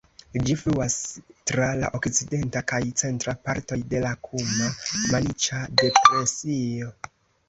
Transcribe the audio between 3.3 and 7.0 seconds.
partoj de la Kuma-Maniĉa depresio.